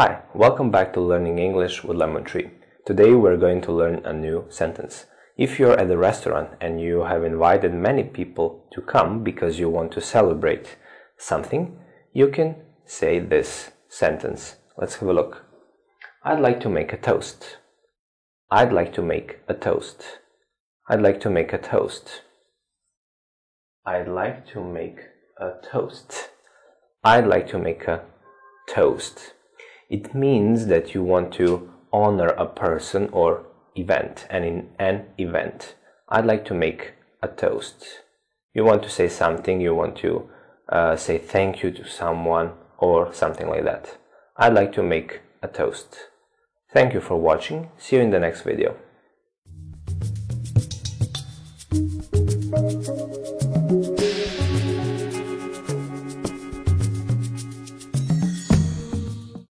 Hi, 0.00 0.22
welcome 0.32 0.70
back 0.70 0.94
to 0.94 1.00
Learning 1.02 1.38
English 1.38 1.84
with 1.84 1.98
Lemon 1.98 2.24
Tree. 2.24 2.48
Today 2.86 3.12
we're 3.12 3.36
going 3.36 3.60
to 3.60 3.70
learn 3.70 3.96
a 3.96 4.14
new 4.14 4.46
sentence. 4.48 5.04
If 5.36 5.58
you're 5.58 5.78
at 5.78 5.90
a 5.90 5.98
restaurant 5.98 6.52
and 6.58 6.80
you 6.80 7.02
have 7.02 7.22
invited 7.22 7.74
many 7.74 8.04
people 8.04 8.64
to 8.72 8.80
come 8.80 9.22
because 9.22 9.58
you 9.58 9.68
want 9.68 9.92
to 9.92 10.00
celebrate 10.00 10.78
something, 11.18 11.76
you 12.14 12.28
can 12.28 12.56
say 12.86 13.18
this 13.18 13.72
sentence. 13.90 14.56
Let's 14.78 14.94
have 14.94 15.08
a 15.10 15.12
look. 15.12 15.44
I'd 16.24 16.40
like 16.40 16.60
to 16.60 16.70
make 16.70 16.94
a 16.94 16.96
toast. 16.96 17.58
I'd 18.50 18.72
like 18.72 18.94
to 18.94 19.02
make 19.02 19.40
a 19.48 19.52
toast. 19.52 20.02
I'd 20.88 21.02
like 21.02 21.20
to 21.20 21.28
make 21.28 21.52
a 21.52 21.58
toast. 21.58 22.22
I'd 23.84 24.08
like 24.08 24.46
to 24.54 24.64
make 24.64 25.00
a 25.38 25.50
toast. 25.70 26.30
I'd 27.04 27.26
like 27.26 27.48
to 27.48 27.58
make 27.58 27.86
a 27.86 28.04
toast. 28.66 29.34
It 29.90 30.14
means 30.14 30.66
that 30.66 30.94
you 30.94 31.02
want 31.02 31.34
to 31.34 31.68
honor 31.92 32.28
a 32.28 32.46
person 32.46 33.08
or 33.12 33.44
event 33.74 34.26
and 34.30 34.44
in 34.44 34.68
an 34.78 35.06
event. 35.18 35.74
I'd 36.08 36.26
like 36.26 36.44
to 36.46 36.54
make 36.54 36.92
a 37.22 37.28
toast. 37.28 37.84
You 38.54 38.64
want 38.64 38.84
to 38.84 38.90
say 38.90 39.08
something, 39.08 39.60
you 39.60 39.74
want 39.74 39.96
to 39.98 40.30
uh, 40.68 40.96
say 40.96 41.18
thank 41.18 41.62
you 41.64 41.72
to 41.72 41.84
someone 41.88 42.52
or 42.78 43.12
something 43.12 43.48
like 43.48 43.64
that. 43.64 43.98
I'd 44.36 44.54
like 44.54 44.72
to 44.74 44.82
make 44.82 45.20
a 45.42 45.48
toast. 45.48 45.96
Thank 46.72 46.94
you 46.94 47.00
for 47.00 47.16
watching. 47.16 47.70
See 47.76 47.96
you 47.96 48.02
in 48.02 48.10
the 48.10 48.20
next 48.20 48.42
video. 48.42 48.76